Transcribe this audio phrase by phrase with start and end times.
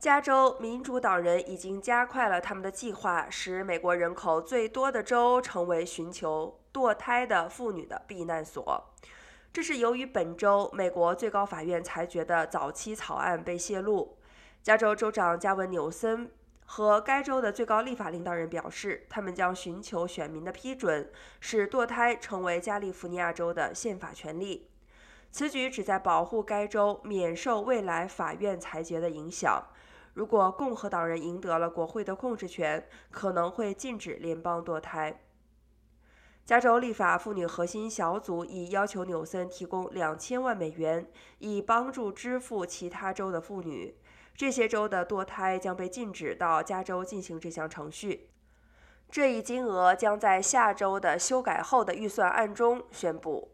[0.00, 8.82] 加州民主党人已经加快了他们的计划，使美国人口最多的州成为寻求堕胎的妇女的避难所。
[9.52, 14.16] 这是由于本周美国最高法院裁决的早期草案被泄露。
[14.62, 16.30] 加州州长加文·纽森
[16.64, 24.70] 和该州的最高立法领导人表示，他们将寻求选民的批准，使堕胎成为加利福尼亚州的宪法权利。
[25.30, 29.62] 此举旨在保护该州免受未来法院裁决的影响。
[30.14, 35.20] 如果共和党人赢得了国会的控制权，可能会禁止联邦堕胎。
[36.44, 41.08] 加州立法妇女核心小组已要求纽森提供两千万美元，
[41.38, 43.96] 以帮助支付其他州的妇女。
[44.34, 48.30] 这些州的堕胎将被禁止到加州进行这项程序。
[49.08, 53.52] 这一金额将在下周的修改后的预算案中宣布。